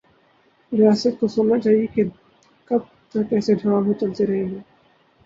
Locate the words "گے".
4.51-4.59